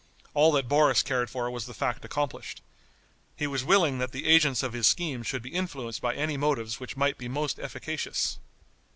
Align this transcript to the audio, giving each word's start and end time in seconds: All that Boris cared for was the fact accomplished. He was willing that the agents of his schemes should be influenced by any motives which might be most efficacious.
All 0.33 0.51
that 0.53 0.67
Boris 0.67 1.03
cared 1.03 1.29
for 1.29 1.47
was 1.51 1.67
the 1.67 1.75
fact 1.75 2.03
accomplished. 2.03 2.63
He 3.35 3.45
was 3.45 3.63
willing 3.63 3.99
that 3.99 4.11
the 4.13 4.25
agents 4.25 4.63
of 4.63 4.73
his 4.73 4.87
schemes 4.87 5.27
should 5.27 5.43
be 5.43 5.51
influenced 5.53 6.01
by 6.01 6.15
any 6.15 6.37
motives 6.37 6.79
which 6.79 6.97
might 6.97 7.19
be 7.19 7.27
most 7.27 7.59
efficacious. 7.59 8.39